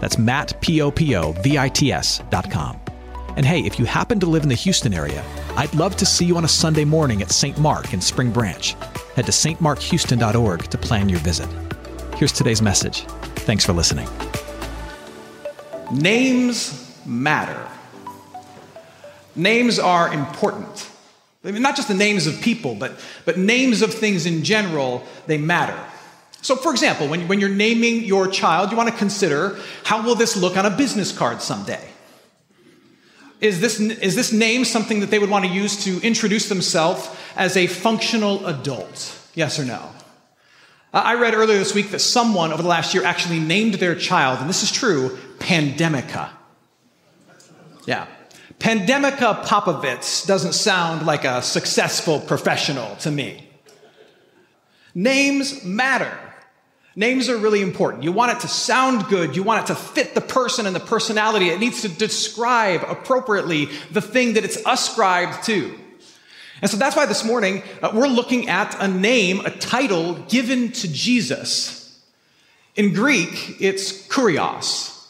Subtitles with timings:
[0.00, 2.80] That's Matt, P-O-P-O-V-I-T-S dot com.
[3.36, 5.24] And hey, if you happen to live in the Houston area,
[5.56, 7.56] I'd love to see you on a Sunday morning at St.
[7.58, 8.74] Mark in Spring Branch.
[9.14, 11.48] Head to stmarkhouston.org to plan your visit.
[12.16, 13.02] Here's today's message.
[13.46, 14.08] Thanks for listening.
[15.92, 17.64] Names matter.
[19.36, 20.90] Names are important.
[21.44, 22.92] I mean, not just the names of people, but,
[23.24, 25.78] but names of things in general, they matter.
[26.40, 30.14] So, for example, when, when you're naming your child, you want to consider how will
[30.14, 31.88] this look on a business card someday?
[33.40, 37.08] Is this, is this name something that they would want to use to introduce themselves
[37.36, 39.16] as a functional adult?
[39.34, 39.90] Yes or no?
[40.92, 44.40] I read earlier this week that someone over the last year actually named their child,
[44.40, 46.30] and this is true, Pandemica.
[47.86, 48.06] Yeah.
[48.58, 53.48] Pandemica Popovits doesn't sound like a successful professional to me.
[54.94, 56.18] Names matter.
[56.98, 58.02] Names are really important.
[58.02, 59.36] You want it to sound good.
[59.36, 61.48] You want it to fit the person and the personality.
[61.48, 65.78] It needs to describe appropriately the thing that it's ascribed to.
[66.60, 70.72] And so that's why this morning uh, we're looking at a name, a title given
[70.72, 72.02] to Jesus.
[72.74, 75.06] In Greek, it's kurios.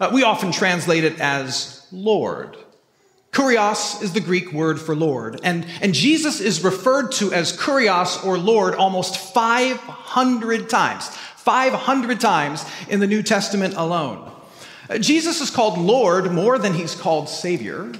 [0.00, 2.56] Uh, we often translate it as Lord.
[3.32, 5.40] Kurios is the Greek word for Lord.
[5.42, 11.08] And, and Jesus is referred to as Kurios or Lord almost 500 times.
[11.08, 14.30] 500 times in the New Testament alone.
[14.90, 17.92] Uh, Jesus is called Lord more than he's called Savior,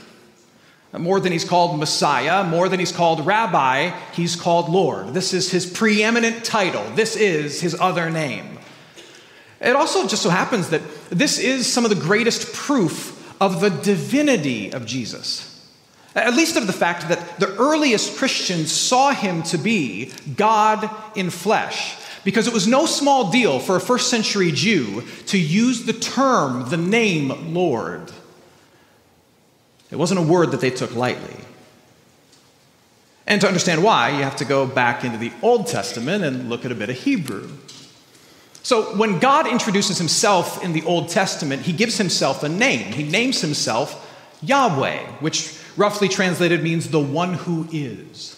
[0.93, 5.15] uh, more than he's called Messiah, more than he's called Rabbi, he's called Lord.
[5.15, 6.85] This is his preeminent title.
[6.95, 8.59] This is his other name.
[9.61, 13.71] It also just so happens that this is some of the greatest proof of the
[13.71, 15.45] divinity of Jesus.
[16.15, 21.31] At least of the fact that the earliest Christians saw him to be God in
[21.31, 21.97] flesh.
[22.25, 26.69] Because it was no small deal for a first century Jew to use the term,
[26.69, 28.11] the name Lord.
[29.91, 31.37] It wasn't a word that they took lightly.
[33.27, 36.65] And to understand why, you have to go back into the Old Testament and look
[36.65, 37.51] at a bit of Hebrew.
[38.69, 42.93] So, when God introduces himself in the Old Testament, he gives himself a name.
[42.93, 44.07] He names himself
[44.43, 48.38] Yahweh, which roughly translated means the one who is.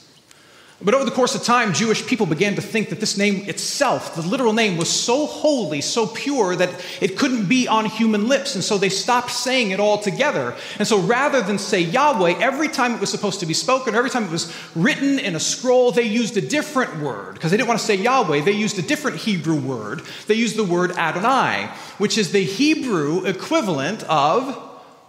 [0.83, 4.15] But over the course of time, Jewish people began to think that this name itself,
[4.15, 6.71] the literal name, was so holy, so pure that
[7.03, 8.55] it couldn't be on human lips.
[8.55, 10.57] And so they stopped saying it altogether.
[10.79, 14.09] And so rather than say Yahweh, every time it was supposed to be spoken, every
[14.09, 17.35] time it was written in a scroll, they used a different word.
[17.35, 20.01] Because they didn't want to say Yahweh, they used a different Hebrew word.
[20.29, 21.67] They used the word Adonai,
[21.99, 24.59] which is the Hebrew equivalent of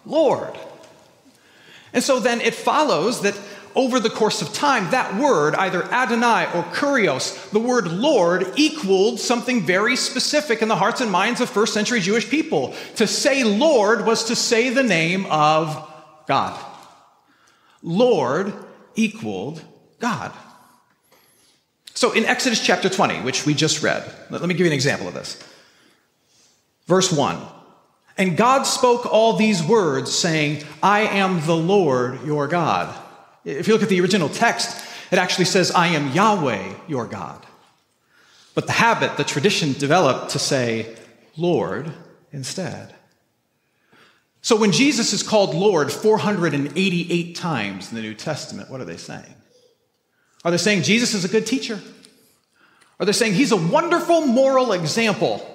[0.06, 0.58] Lord.
[1.94, 3.38] And so then it follows that
[3.76, 9.20] over the course of time, that word, either Adonai or Kurios, the word Lord, equaled
[9.20, 12.74] something very specific in the hearts and minds of first century Jewish people.
[12.96, 15.90] To say Lord was to say the name of
[16.28, 16.60] God.
[17.82, 18.54] Lord
[18.96, 19.62] equaled
[20.00, 20.32] God.
[21.94, 25.08] So in Exodus chapter 20, which we just read, let me give you an example
[25.08, 25.42] of this.
[26.88, 27.40] Verse 1
[28.18, 32.96] And God spoke all these words, saying, I am the Lord your God.
[33.44, 37.46] If you look at the original text, it actually says, I am Yahweh, your God.
[38.54, 40.96] But the habit, the tradition developed to say,
[41.38, 41.92] Lord
[42.32, 42.94] instead.
[44.42, 48.98] So when Jesus is called Lord 488 times in the New Testament, what are they
[48.98, 49.36] saying?
[50.44, 51.80] Are they saying Jesus is a good teacher?
[53.00, 55.48] Are they saying he's a wonderful moral example?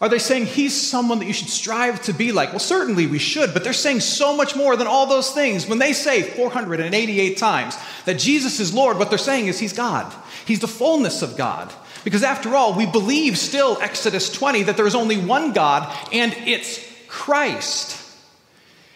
[0.00, 2.50] Are they saying he's someone that you should strive to be like?
[2.50, 5.66] Well, certainly we should, but they're saying so much more than all those things.
[5.66, 10.12] When they say 488 times that Jesus is Lord, what they're saying is he's God.
[10.46, 11.72] He's the fullness of God.
[12.04, 16.32] Because after all, we believe still, Exodus 20, that there is only one God, and
[16.46, 17.96] it's Christ.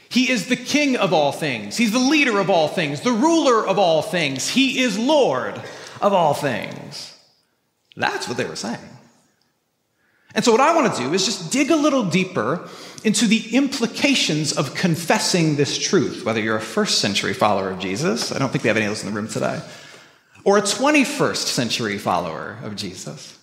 [0.09, 1.77] He is the king of all things.
[1.77, 4.49] He's the leader of all things, the ruler of all things.
[4.49, 5.61] He is Lord
[6.01, 7.17] of all things.
[7.97, 8.79] That's what they were saying.
[10.35, 12.69] And so, what I want to do is just dig a little deeper
[13.05, 18.33] into the implications of confessing this truth, whether you're a first century follower of Jesus,
[18.33, 19.61] I don't think we have any of those in the room today,
[20.45, 23.39] or a 21st century follower of Jesus.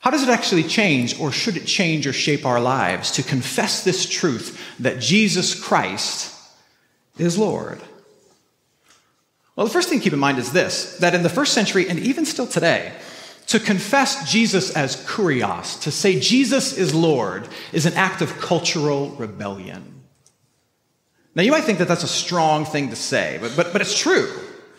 [0.00, 3.84] How does it actually change, or should it change or shape our lives to confess
[3.84, 6.34] this truth that Jesus Christ
[7.18, 7.80] is Lord?
[9.54, 11.88] Well, the first thing to keep in mind is this that in the first century,
[11.88, 12.92] and even still today,
[13.50, 19.10] to confess Jesus as kurios, to say Jesus is Lord, is an act of cultural
[19.10, 20.02] rebellion.
[21.34, 23.98] Now, you might think that that's a strong thing to say, but, but, but it's
[23.98, 24.30] true.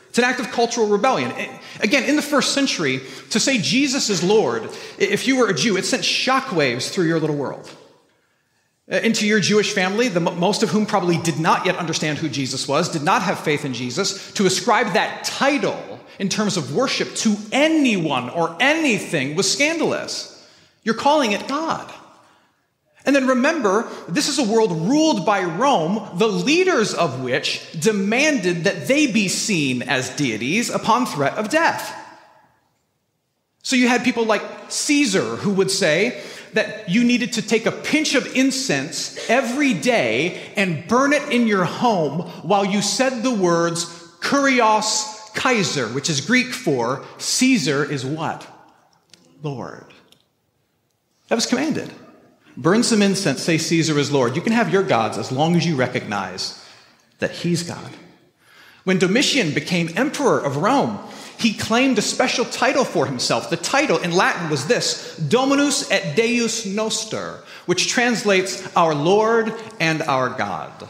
[0.07, 1.33] It's an act of cultural rebellion.
[1.81, 3.01] Again, in the first century,
[3.31, 7.19] to say Jesus is Lord, if you were a Jew, it sent shockwaves through your
[7.19, 7.69] little world.
[8.89, 12.29] Uh, into your Jewish family, the, most of whom probably did not yet understand who
[12.29, 16.75] Jesus was, did not have faith in Jesus, to ascribe that title in terms of
[16.75, 20.47] worship to anyone or anything was scandalous.
[20.83, 21.91] You're calling it God.
[23.05, 28.65] And then remember, this is a world ruled by Rome, the leaders of which demanded
[28.65, 31.97] that they be seen as deities upon threat of death.
[33.63, 36.21] So you had people like Caesar who would say
[36.53, 41.47] that you needed to take a pinch of incense every day and burn it in
[41.47, 43.85] your home while you said the words
[44.19, 48.47] Kurios Kaiser, which is Greek for Caesar is what?
[49.43, 49.85] Lord.
[51.27, 51.91] That was commanded.
[52.57, 54.35] Burn some incense, say Caesar is Lord.
[54.35, 56.63] You can have your gods as long as you recognize
[57.19, 57.91] that he's God.
[58.83, 60.99] When Domitian became emperor of Rome,
[61.37, 63.49] he claimed a special title for himself.
[63.49, 70.01] The title in Latin was this Dominus et Deus Noster, which translates our Lord and
[70.03, 70.89] our God.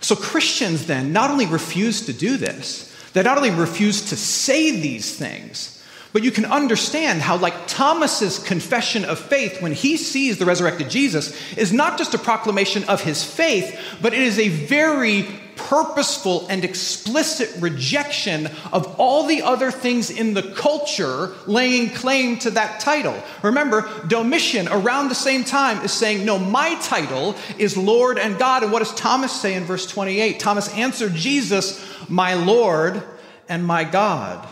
[0.00, 4.72] So Christians then not only refuse to do this, they not only refuse to say
[4.72, 5.82] these things,
[6.12, 10.88] but you can understand how, like Thomas's confession of faith when he sees the resurrected
[10.88, 15.26] Jesus, is not just a proclamation of his faith, but it is a very
[15.56, 22.50] purposeful and explicit rejection of all the other things in the culture laying claim to
[22.52, 23.20] that title.
[23.42, 28.62] Remember, Domitian around the same time is saying, No, my title is Lord and God.
[28.62, 30.38] And what does Thomas say in verse 28?
[30.38, 33.02] Thomas answered Jesus, My Lord
[33.48, 34.46] and my God.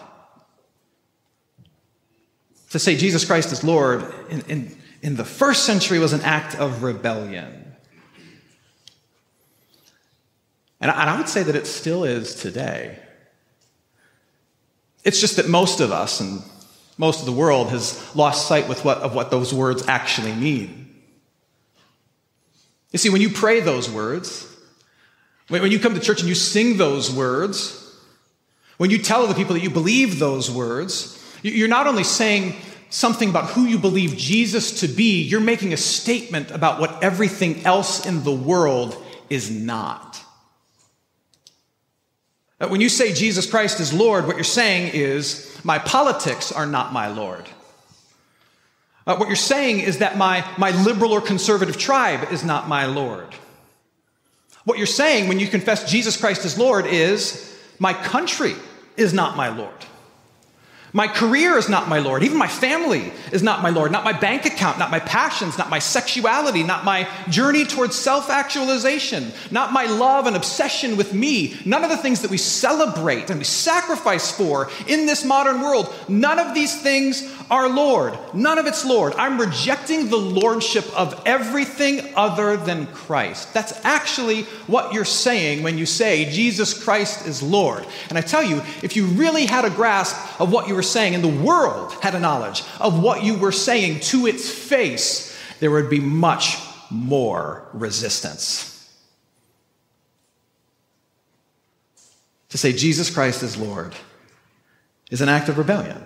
[2.71, 6.57] To say Jesus Christ is Lord in, in, in the first century was an act
[6.57, 7.65] of rebellion.
[10.74, 12.99] And I, and I would say that it still is today.
[15.05, 16.43] It's just that most of us and
[16.97, 21.03] most of the world has lost sight with what, of what those words actually mean.
[22.93, 24.47] You see, when you pray those words,
[25.49, 27.81] when you come to church and you sing those words,
[28.77, 32.55] when you tell other people that you believe those words, you're not only saying
[32.91, 37.67] something about who you believe Jesus to be, you're making a statement about what everything
[37.67, 38.97] else in the world
[39.29, 40.24] is not.
[42.59, 46.93] When you say Jesus Christ is Lord, what you're saying is, my politics are not
[46.93, 47.49] my Lord.
[49.07, 52.87] Uh, what you're saying is that my, my liberal or conservative tribe is not my
[52.87, 53.35] Lord.
[54.65, 58.55] What you're saying when you confess Jesus Christ as Lord is, my country
[58.97, 59.75] is not my Lord.
[60.97, 62.23] My career is not my Lord.
[62.23, 63.91] Even my family is not my Lord.
[63.91, 68.31] Not my bank account, not my passions, not my sexuality, not my journey towards self
[68.31, 71.57] actualization, not my love and obsession with me.
[71.65, 75.93] None of the things that we celebrate and we sacrifice for in this modern world,
[76.07, 78.17] none of these things are Lord.
[78.33, 79.15] None of it's Lord.
[79.17, 83.53] I'm rejecting the lordship of everything other than Christ.
[83.53, 87.85] That's actually what you're saying when you say Jesus Christ is Lord.
[88.09, 91.15] And I tell you, if you really had a grasp of what you were saying,
[91.15, 95.71] and the world had a knowledge of what you were saying to its face, there
[95.71, 96.59] would be much
[96.91, 98.71] more resistance.
[102.51, 103.95] To say Jesus Christ is Lord
[105.11, 106.03] is an act of rebellion.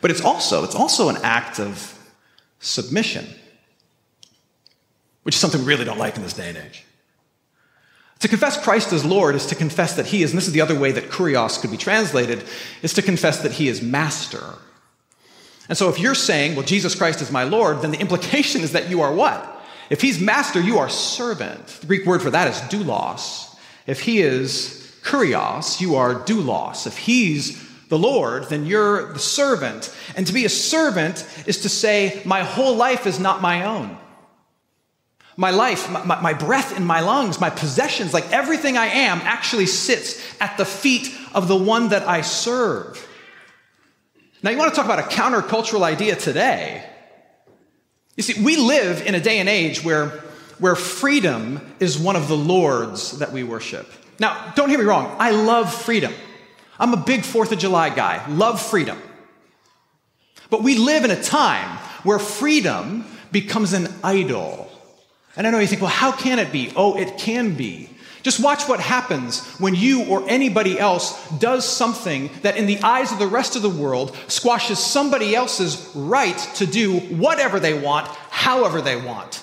[0.00, 1.98] But it's also, it's also an act of
[2.58, 3.26] submission,
[5.22, 6.84] which is something we really don't like in this day and age.
[8.24, 10.62] To confess Christ as Lord is to confess that He is, and this is the
[10.62, 12.42] other way that kurios could be translated,
[12.80, 14.42] is to confess that He is master.
[15.68, 18.72] And so if you're saying, well, Jesus Christ is my Lord, then the implication is
[18.72, 19.62] that you are what?
[19.90, 21.66] If He's master, you are servant.
[21.66, 23.54] The Greek word for that is doulos.
[23.86, 26.86] If He is kurios, you are doulos.
[26.86, 29.94] If He's the Lord, then you're the servant.
[30.16, 33.98] And to be a servant is to say, my whole life is not my own.
[35.36, 39.66] My life, my, my, breath in my lungs, my possessions, like everything I am, actually
[39.66, 43.08] sits at the feet of the one that I serve.
[44.42, 46.88] Now, you want to talk about a countercultural idea today.
[48.16, 50.08] You see, we live in a day and age where,
[50.58, 53.90] where freedom is one of the lords that we worship.
[54.20, 56.12] Now, don't hear me wrong, I love freedom.
[56.78, 59.00] I'm a big Fourth of July guy, love freedom.
[60.50, 64.63] But we live in a time where freedom becomes an idol.
[65.36, 66.72] And I know you think, well, how can it be?
[66.76, 67.90] Oh, it can be.
[68.22, 73.12] Just watch what happens when you or anybody else does something that, in the eyes
[73.12, 78.06] of the rest of the world, squashes somebody else's right to do whatever they want,
[78.30, 79.42] however they want.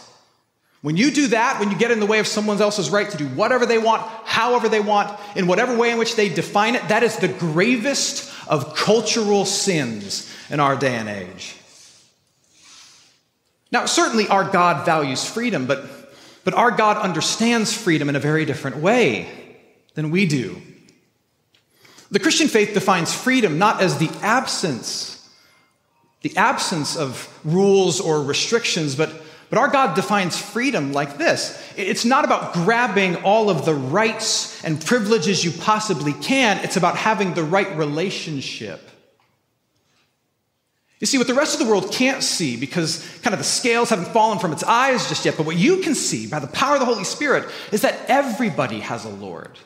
[0.82, 3.18] When you do that, when you get in the way of someone else's right to
[3.18, 6.88] do whatever they want, however they want, in whatever way in which they define it,
[6.88, 11.56] that is the gravest of cultural sins in our day and age.
[13.72, 15.84] Now, certainly our God values freedom, but,
[16.44, 19.30] but our God understands freedom in a very different way
[19.94, 20.62] than we do.
[22.10, 25.30] The Christian faith defines freedom not as the absence,
[26.22, 29.14] the absence of rules or restrictions, but
[29.52, 34.64] but our God defines freedom like this it's not about grabbing all of the rights
[34.64, 38.90] and privileges you possibly can, it's about having the right relationship.
[41.02, 43.90] You see, what the rest of the world can't see because kind of the scales
[43.90, 46.76] haven't fallen from its eyes just yet, but what you can see by the power
[46.76, 49.58] of the Holy Spirit is that everybody has a Lord.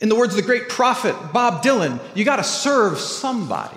[0.00, 3.76] In the words of the great prophet Bob Dylan, you got to serve somebody.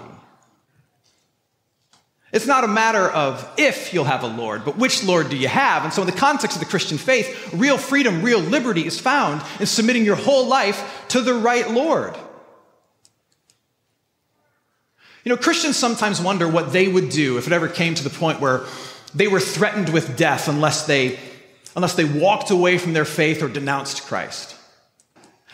[2.32, 5.50] It's not a matter of if you'll have a Lord, but which Lord do you
[5.50, 5.84] have?
[5.84, 9.42] And so, in the context of the Christian faith, real freedom, real liberty is found
[9.60, 12.16] in submitting your whole life to the right Lord.
[15.26, 18.12] You know, Christians sometimes wonder what they would do if it ever came to the
[18.12, 18.62] point where
[19.16, 21.20] they were threatened with death unless they,
[21.76, 24.56] unless they walked away from their faith or denounced Christ.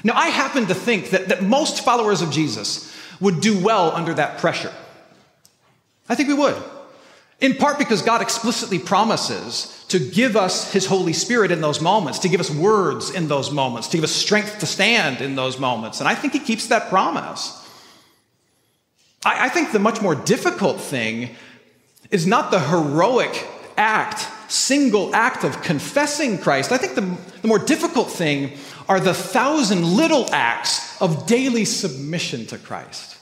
[0.04, 4.14] Now, I happen to think that, that most followers of Jesus would do well under
[4.16, 4.74] that pressure.
[6.10, 6.62] I think we would.
[7.40, 12.20] In part because God explicitly promises to give us His Holy Spirit in those moments,
[12.20, 15.58] to give us words in those moments, to give us strength to stand in those
[15.58, 16.02] moments.
[16.02, 17.61] And I think He keeps that promise.
[19.26, 21.36] I, I think the much more difficult thing
[22.10, 23.48] is not the heroic
[23.78, 26.72] act, single act of confessing Christ.
[26.72, 28.58] I think the, the more difficult thing
[28.90, 33.18] are the thousand little acts of daily submission to Christ.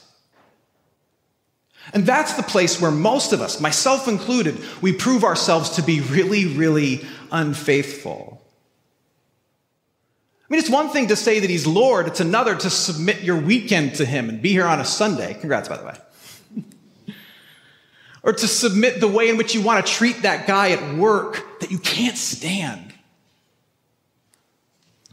[1.92, 6.00] And that's the place where most of us, myself included, we prove ourselves to be
[6.00, 8.39] really, really unfaithful.
[10.50, 13.40] I mean, it's one thing to say that he's Lord, it's another to submit your
[13.40, 15.34] weekend to him and be here on a Sunday.
[15.34, 17.14] Congrats, by the way.
[18.24, 21.60] or to submit the way in which you want to treat that guy at work
[21.60, 22.92] that you can't stand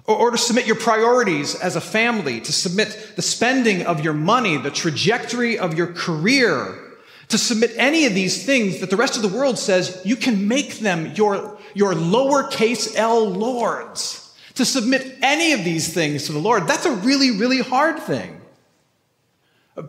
[0.08, 4.13] or, or to submit your priorities as a family, to submit the spending of your
[4.13, 6.79] money, the trajectory of your career,
[7.27, 10.48] to submit any of these things that the rest of the world says you can
[10.48, 14.27] make them your, your lowercase l lords.
[14.58, 18.42] To submit any of these things to the Lord, that's a really, really hard thing.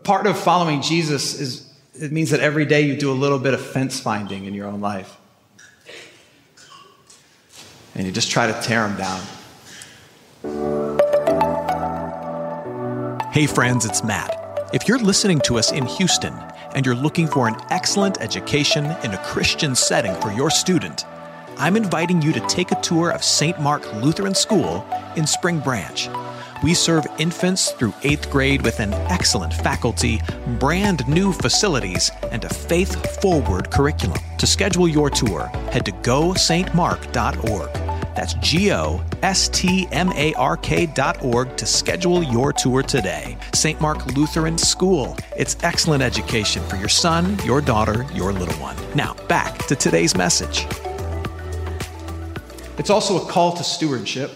[0.03, 3.55] Part of following Jesus is it means that every day you do a little bit
[3.55, 5.17] of fence finding in your own life.
[7.95, 9.21] And you just try to tear them down.
[13.33, 14.69] Hey, friends, it's Matt.
[14.71, 16.33] If you're listening to us in Houston
[16.75, 21.05] and you're looking for an excellent education in a Christian setting for your student,
[21.59, 23.59] I'm inviting you to take a tour of St.
[23.59, 24.87] Mark Lutheran School
[25.17, 26.09] in Spring Branch.
[26.63, 30.21] We serve infants through eighth grade with an excellent faculty,
[30.57, 34.17] brand new facilities, and a faith forward curriculum.
[34.37, 37.73] To schedule your tour, head to gostmark.org.
[38.15, 42.83] That's G O S T M A R K dot org to schedule your tour
[42.83, 43.37] today.
[43.53, 43.79] St.
[43.81, 45.17] Mark Lutheran School.
[45.35, 48.77] It's excellent education for your son, your daughter, your little one.
[48.95, 50.65] Now, back to today's message.
[52.79, 54.31] It's also a call to stewardship.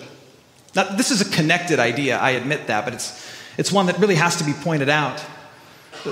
[0.76, 3.26] Now, this is a connected idea, I admit that, but it's,
[3.58, 5.24] it's one that really has to be pointed out.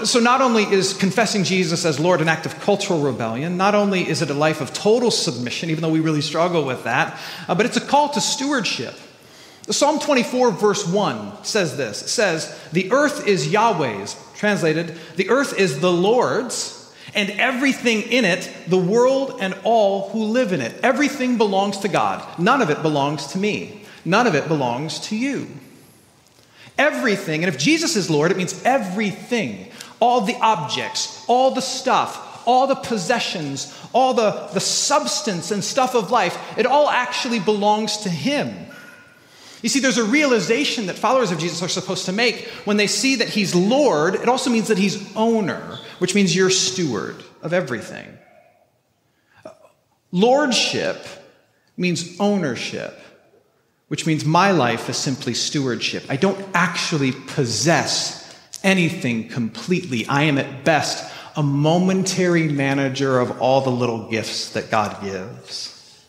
[0.06, 4.08] So, not only is confessing Jesus as Lord an act of cultural rebellion, not only
[4.08, 7.20] is it a life of total submission, even though we really struggle with that,
[7.50, 8.94] uh, but it's a call to stewardship.
[9.70, 14.16] Psalm 24, verse 1 says this It says, The earth is Yahweh's.
[14.36, 16.81] Translated, the earth is the Lord's,
[17.14, 20.80] and everything in it, the world and all who live in it.
[20.84, 22.40] Everything belongs to God.
[22.40, 23.84] None of it belongs to me.
[24.06, 25.48] None of it belongs to you.
[26.78, 32.46] Everything, and if Jesus is Lord, it means everything all the objects, all the stuff,
[32.48, 37.98] all the possessions, all the, the substance and stuff of life, it all actually belongs
[37.98, 38.68] to Him.
[39.62, 42.88] You see, there's a realization that followers of Jesus are supposed to make when they
[42.88, 44.16] see that He's Lord.
[44.16, 48.18] It also means that He's owner, which means you're steward of everything.
[50.12, 51.06] Lordship
[51.78, 52.98] means ownership.
[53.92, 56.06] which means my life is simply stewardship.
[56.08, 60.06] I don't actually possess anything completely.
[60.08, 66.08] I am at best a momentary manager of all the little gifts that God gives.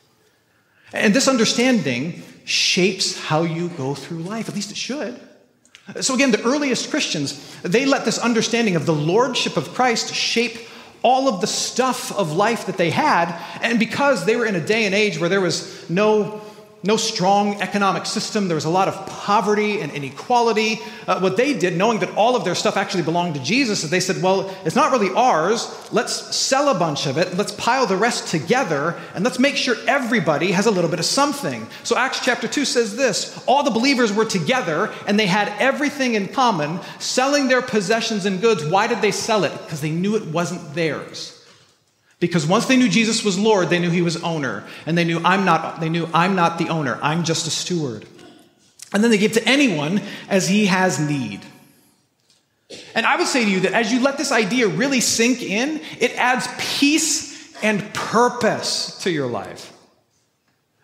[0.92, 5.18] And this understanding shapes how you go through life, at least it should.
[6.00, 10.68] So, again, the earliest Christians, they let this understanding of the lordship of Christ shape
[11.02, 13.34] all of the stuff of life that they had.
[13.60, 16.40] And because they were in a day and age where there was no
[16.84, 18.48] no strong economic system.
[18.48, 20.80] There was a lot of poverty and inequality.
[21.06, 23.90] Uh, what they did, knowing that all of their stuff actually belonged to Jesus, is
[23.90, 25.72] they said, well, it's not really ours.
[25.92, 27.36] Let's sell a bunch of it.
[27.36, 31.04] Let's pile the rest together and let's make sure everybody has a little bit of
[31.04, 31.68] something.
[31.84, 36.14] So Acts chapter 2 says this all the believers were together and they had everything
[36.14, 38.64] in common, selling their possessions and goods.
[38.64, 39.52] Why did they sell it?
[39.52, 41.41] Because they knew it wasn't theirs.
[42.22, 44.62] Because once they knew Jesus was Lord, they knew he was owner.
[44.86, 46.96] And they knew I'm not, they knew I'm not the owner.
[47.02, 48.06] I'm just a steward.
[48.92, 51.40] And then they give to anyone as he has need.
[52.94, 55.80] And I would say to you that as you let this idea really sink in,
[55.98, 56.46] it adds
[56.78, 59.72] peace and purpose to your life.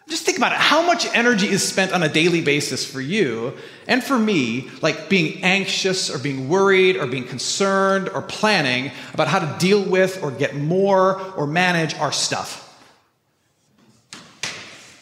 [0.09, 0.59] Just think about it.
[0.59, 3.57] How much energy is spent on a daily basis for you
[3.89, 9.29] and for me, like being anxious or being worried or being concerned or planning about
[9.29, 12.67] how to deal with or get more or manage our stuff?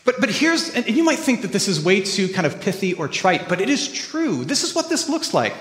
[0.05, 2.95] But, but here's, and you might think that this is way too kind of pithy
[2.95, 4.45] or trite, but it is true.
[4.45, 5.52] This is what this looks like.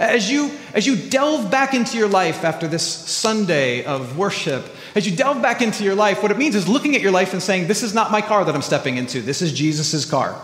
[0.00, 4.66] As you, as you delve back into your life after this Sunday of worship,
[4.96, 7.32] as you delve back into your life, what it means is looking at your life
[7.32, 9.22] and saying, This is not my car that I'm stepping into.
[9.22, 10.40] This is Jesus' car.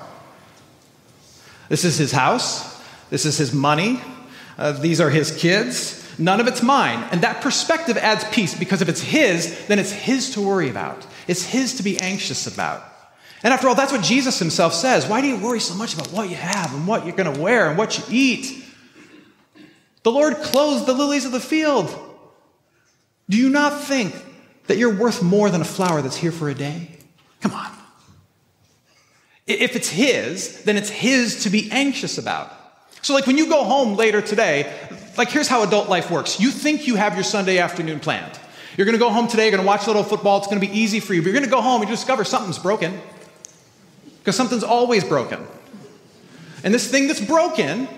[1.70, 2.82] This is his house.
[3.10, 4.00] This is his money.
[4.58, 5.96] Uh, these are his kids.
[6.18, 7.08] None of it's mine.
[7.12, 11.06] And that perspective adds peace because if it's his, then it's his to worry about.
[11.28, 12.82] It's his to be anxious about.
[13.44, 15.06] And after all, that's what Jesus himself says.
[15.06, 17.40] Why do you worry so much about what you have and what you're going to
[17.40, 18.64] wear and what you eat?
[20.02, 21.96] The Lord clothes the lilies of the field.
[23.28, 24.12] Do you not think
[24.66, 26.90] that you're worth more than a flower that's here for a day?
[27.40, 27.69] Come on.
[29.58, 32.52] If it's His, then it's His to be anxious about.
[33.02, 34.72] So, like when you go home later today,
[35.16, 36.38] like here's how adult life works.
[36.38, 38.38] You think you have your Sunday afternoon planned.
[38.76, 40.60] You're going to go home today, you're going to watch a little football, it's going
[40.60, 42.58] to be easy for you, but you're going to go home and you discover something's
[42.58, 43.00] broken.
[44.18, 45.46] Because something's always broken.
[46.62, 47.88] And this thing that's broken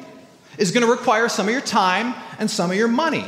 [0.57, 3.25] is going to require some of your time and some of your money.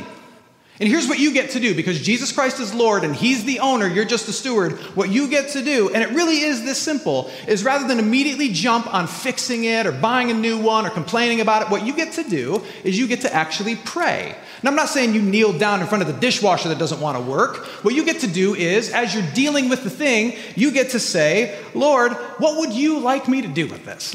[0.77, 3.59] And here's what you get to do because Jesus Christ is Lord and He's the
[3.59, 4.73] owner, you're just a steward.
[4.93, 8.49] What you get to do, and it really is this simple, is rather than immediately
[8.49, 11.95] jump on fixing it or buying a new one or complaining about it, what you
[11.95, 14.35] get to do is you get to actually pray.
[14.59, 17.17] And I'm not saying you kneel down in front of the dishwasher that doesn't want
[17.17, 17.57] to work.
[17.83, 20.99] What you get to do is, as you're dealing with the thing, you get to
[20.99, 24.13] say, Lord, what would you like me to do with this?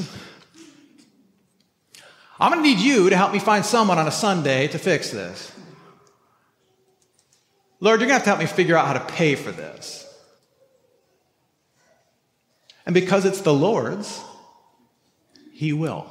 [2.38, 5.10] I'm going to need you to help me find someone on a Sunday to fix
[5.10, 5.52] this.
[7.80, 10.06] Lord, you're going to have to help me figure out how to pay for this.
[12.86, 14.20] And because it's the Lord's,
[15.52, 16.06] He will.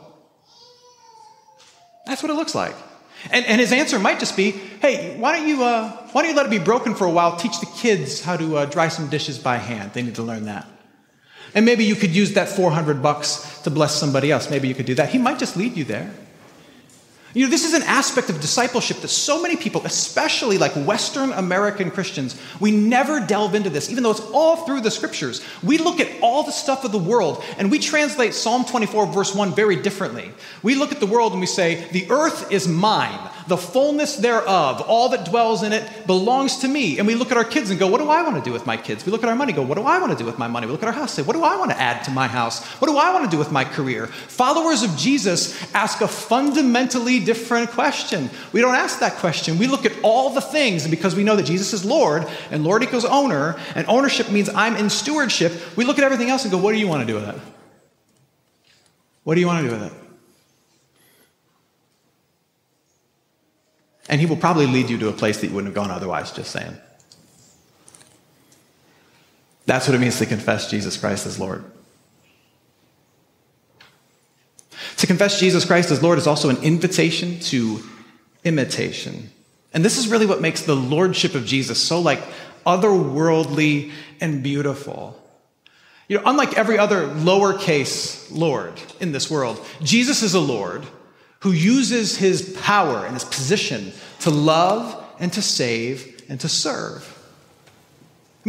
[2.06, 2.76] That's what it looks like.
[3.32, 6.38] And, and his answer might just be, hey, why don't, you, uh, why don't you
[6.38, 7.36] let it be broken for a while?
[7.36, 9.94] Teach the kids how to uh, dry some dishes by hand.
[9.94, 10.66] They need to learn that.
[11.54, 14.50] And maybe you could use that 400 bucks to bless somebody else.
[14.50, 15.10] Maybe you could do that.
[15.10, 16.14] He might just lead you there.
[17.34, 21.32] You know, this is an aspect of discipleship that so many people, especially like Western
[21.34, 25.44] American Christians, we never delve into this, even though it's all through the scriptures.
[25.62, 29.36] We look at all the stuff of the world and we translate Psalm 24, verse
[29.36, 30.32] 1 very differently.
[30.64, 34.82] We look at the world and we say, The earth is mine the fullness thereof,
[34.82, 37.00] all that dwells in it, belongs to me.
[37.00, 38.66] And we look at our kids and go, What do I want to do with
[38.66, 39.06] my kids?
[39.06, 40.68] We look at our money, go, What do I want to do with my money?
[40.68, 42.64] We look at our house, say, What do I want to add to my house?
[42.80, 44.08] What do I want to do with my career?
[44.08, 48.30] Followers of Jesus ask a fundamentally different question.
[48.54, 49.58] We don't ask that question.
[49.58, 52.64] We look at all the things, and because we know that Jesus is Lord, and
[52.64, 56.52] Lord equals owner, and ownership means I'm in stewardship, we look at everything else and
[56.52, 57.36] go, What do you want to do with it?
[59.24, 59.99] What do you want to do with it?
[64.10, 66.32] And he will probably lead you to a place that you wouldn't have gone otherwise,
[66.32, 66.76] just saying.
[69.68, 71.64] That's what it means to confess Jesus Christ as Lord.
[74.98, 77.84] To confess Jesus Christ as Lord is also an invitation to
[78.44, 79.30] imitation.
[79.74, 82.22] And this is really what makes the lordship of Jesus so like
[82.66, 85.22] otherworldly and beautiful.
[86.08, 90.84] You know, unlike every other lowercase Lord in this world, Jesus is a Lord
[91.42, 97.19] who uses his power and his position to love and to save and to serve.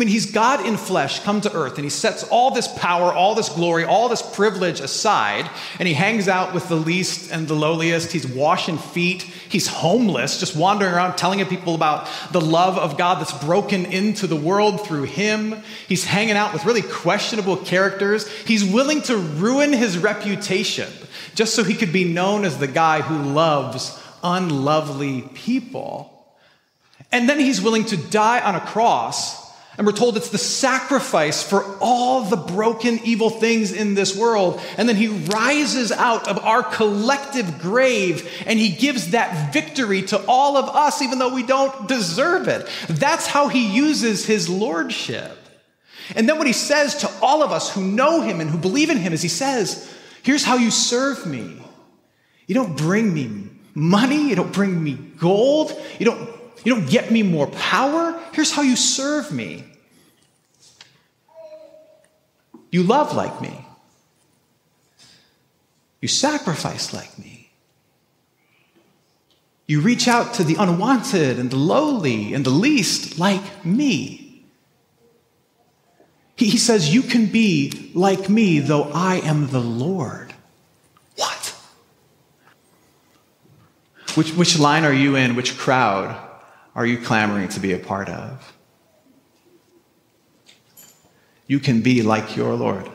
[0.01, 3.35] Mean, he's God in flesh come to earth and he sets all this power, all
[3.35, 7.55] this glory, all this privilege aside, and he hangs out with the least and the
[7.55, 8.11] lowliest.
[8.11, 9.23] He's washing feet.
[9.23, 14.27] He's homeless, just wandering around telling people about the love of God that's broken into
[14.27, 15.63] the world through him.
[15.87, 18.27] He's hanging out with really questionable characters.
[18.29, 20.89] He's willing to ruin his reputation
[21.35, 26.35] just so he could be known as the guy who loves unlovely people.
[27.13, 29.40] And then he's willing to die on a cross
[29.79, 34.61] and we're told it's the sacrifice for all the broken, evil things in this world.
[34.77, 40.23] And then he rises out of our collective grave and he gives that victory to
[40.27, 42.69] all of us, even though we don't deserve it.
[42.89, 45.37] That's how he uses his lordship.
[46.17, 48.91] And then what he says to all of us who know him and who believe
[48.91, 51.63] in him is he says, Here's how you serve me.
[52.47, 56.29] You don't bring me money, you don't bring me gold, you don't,
[56.65, 58.21] you don't get me more power.
[58.33, 59.65] Here's how you serve me.
[62.71, 63.65] You love like me.
[66.01, 67.51] You sacrifice like me.
[69.67, 74.45] You reach out to the unwanted and the lowly and the least like me.
[76.37, 80.33] He says, You can be like me, though I am the Lord.
[81.17, 81.55] What?
[84.15, 85.37] Which, which line are you in?
[85.37, 86.30] Which crowd
[86.75, 88.53] are you clamoring to be a part of?
[91.51, 92.89] you can be like your Lord.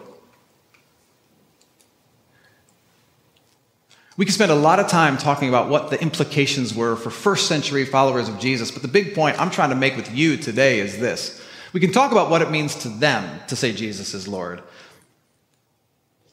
[4.15, 7.49] We can spend a lot of time talking about what the implications were for first
[7.49, 10.79] century followers of Jesus, but the big point I'm trying to make with you today
[10.79, 11.45] is this.
[11.73, 14.63] We can talk about what it means to them to say Jesus is Lord.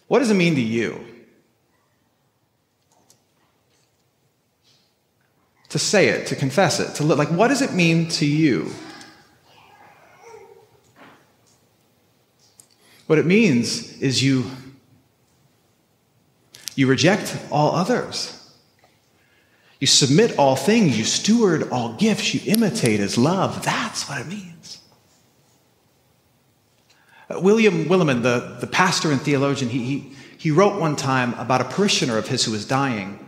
[0.06, 1.04] What does it mean to you?
[5.72, 7.16] To say it, to confess it, to live.
[7.16, 8.70] Like, what does it mean to you?
[13.06, 14.50] What it means is you,
[16.76, 18.38] you reject all others.
[19.80, 20.98] You submit all things.
[20.98, 22.34] You steward all gifts.
[22.34, 23.64] You imitate his love.
[23.64, 24.78] That's what it means.
[27.30, 31.62] Uh, William Willimon, the, the pastor and theologian, he, he, he wrote one time about
[31.62, 33.26] a parishioner of his who was dying.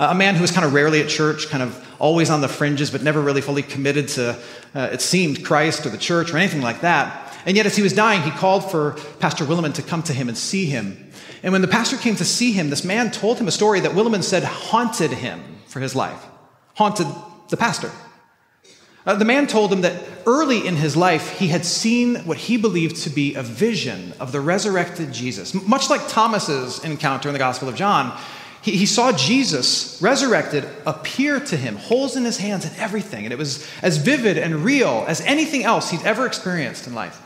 [0.00, 2.48] Uh, a man who was kind of rarely at church, kind of always on the
[2.48, 4.34] fringes, but never really fully committed to,
[4.74, 7.36] uh, it seemed, Christ or the church or anything like that.
[7.44, 10.30] And yet, as he was dying, he called for Pastor Willimon to come to him
[10.30, 11.12] and see him.
[11.42, 13.92] And when the pastor came to see him, this man told him a story that
[13.92, 16.24] Willimon said haunted him for his life,
[16.76, 17.06] haunted
[17.50, 17.90] the pastor.
[19.04, 22.56] Uh, the man told him that early in his life, he had seen what he
[22.56, 25.52] believed to be a vision of the resurrected Jesus.
[25.52, 28.18] Much like Thomas's encounter in the Gospel of John,
[28.62, 33.24] he, he saw Jesus resurrected appear to him, holes in his hands and everything.
[33.24, 37.20] And it was as vivid and real as anything else he'd ever experienced in life.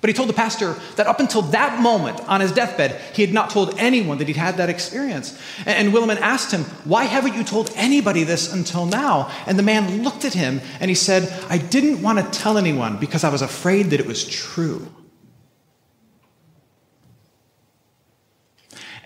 [0.00, 3.34] But he told the pastor that up until that moment on his deathbed, he had
[3.34, 5.36] not told anyone that he'd had that experience.
[5.66, 9.28] And Willimon asked him, Why haven't you told anybody this until now?
[9.46, 12.98] And the man looked at him and he said, I didn't want to tell anyone
[12.98, 14.86] because I was afraid that it was true.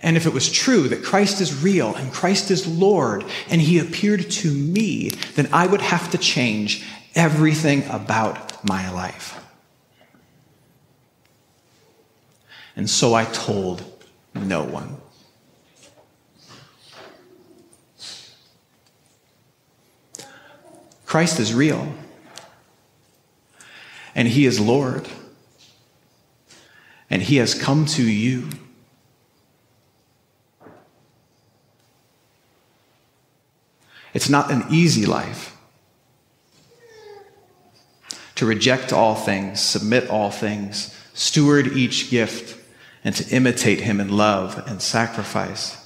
[0.02, 3.78] And if it was true that Christ is real and Christ is Lord and he
[3.78, 6.84] appeared to me, then I would have to change
[7.14, 9.38] everything about my life.
[12.74, 13.84] And so I told
[14.34, 14.96] no one.
[21.04, 21.92] Christ is real,
[24.14, 25.06] and He is Lord,
[27.10, 28.48] and He has come to you.
[34.14, 35.56] It's not an easy life.
[38.36, 42.58] To reject all things, submit all things, steward each gift
[43.04, 45.78] and to imitate him in love and sacrifice.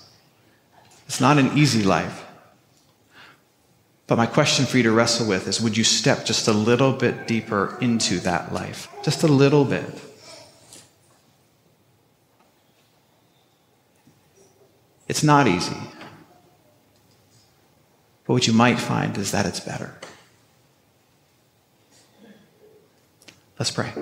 [1.06, 2.24] It's not an easy life.
[4.06, 6.92] But my question for you to wrestle with is would you step just a little
[6.92, 8.88] bit deeper into that life?
[9.02, 9.84] Just a little bit.
[15.08, 15.76] It's not easy.
[18.26, 19.94] But what you might find is that it's better.
[23.58, 23.92] Let's pray.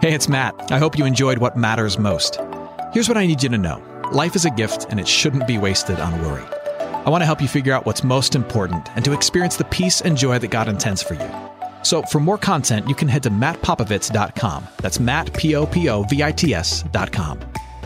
[0.00, 0.70] Hey, it's Matt.
[0.70, 2.38] I hope you enjoyed what matters most.
[2.92, 5.58] Here's what I need you to know life is a gift, and it shouldn't be
[5.58, 6.44] wasted on worry.
[7.06, 10.00] I want to help you figure out what's most important and to experience the peace
[10.00, 11.30] and joy that God intends for you.
[11.82, 14.68] So, for more content, you can head to mattpopovits.com.
[14.78, 17.40] That's Matt, P O P O V I T S.com.